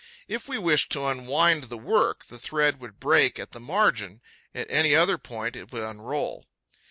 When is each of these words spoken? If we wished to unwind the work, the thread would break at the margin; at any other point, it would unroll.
If 0.27 0.49
we 0.49 0.57
wished 0.57 0.91
to 0.93 1.05
unwind 1.07 1.65
the 1.65 1.77
work, 1.77 2.25
the 2.25 2.39
thread 2.39 2.79
would 2.81 2.99
break 2.99 3.37
at 3.37 3.51
the 3.51 3.59
margin; 3.59 4.19
at 4.51 4.65
any 4.67 4.95
other 4.95 5.19
point, 5.19 5.55
it 5.55 5.71
would 5.71 5.83
unroll. 5.83 6.47